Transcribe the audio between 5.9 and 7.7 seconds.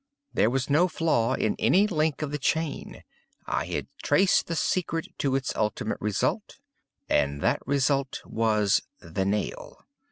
result,—and that